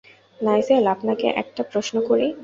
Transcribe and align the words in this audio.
Nigel, 0.39 0.83
আপনাকে 0.95 1.27
একটা 1.41 1.61
প্রশ্ন 1.71 1.95
করি। 2.09 2.27